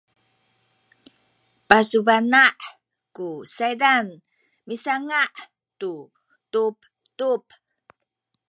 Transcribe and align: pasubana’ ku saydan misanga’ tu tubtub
pasubana’ 1.67 2.43
ku 3.15 3.27
saydan 3.55 4.07
misanga’ 4.67 5.21
tu 5.79 5.93
tubtub 6.51 7.43